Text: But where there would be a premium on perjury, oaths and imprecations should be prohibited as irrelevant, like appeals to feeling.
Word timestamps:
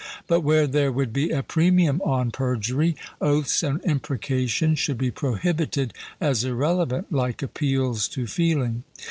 But 0.25 0.41
where 0.41 0.65
there 0.65 0.91
would 0.91 1.13
be 1.13 1.29
a 1.29 1.43
premium 1.43 2.01
on 2.03 2.31
perjury, 2.31 2.95
oaths 3.21 3.61
and 3.61 3.79
imprecations 3.85 4.79
should 4.79 4.97
be 4.97 5.11
prohibited 5.11 5.93
as 6.19 6.43
irrelevant, 6.43 7.11
like 7.11 7.43
appeals 7.43 8.07
to 8.07 8.25
feeling. 8.25 8.83